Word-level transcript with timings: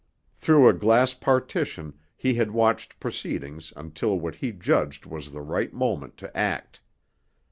Through 0.33 0.67
a 0.67 0.73
glass 0.73 1.13
partition 1.13 1.93
he 2.17 2.33
had 2.33 2.49
watched 2.49 2.99
proceedings 2.99 3.71
until 3.75 4.19
what 4.19 4.33
he 4.33 4.51
judged 4.51 5.05
was 5.05 5.29
the 5.31 5.43
right 5.43 5.71
moment 5.71 6.17
to 6.17 6.35
act. 6.35 6.81